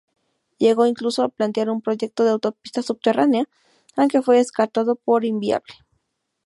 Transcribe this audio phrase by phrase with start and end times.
[0.57, 3.47] Llegó incluso a plantear un proyecto de autopista subterránea,
[3.95, 5.75] aunque fue descartado por inviable.